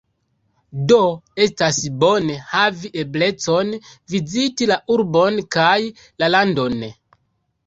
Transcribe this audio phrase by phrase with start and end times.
[0.91, 0.97] Do,
[1.45, 3.69] estas bone havi eblecon
[4.15, 5.77] viziti la urbon kaj
[6.25, 6.81] la landon.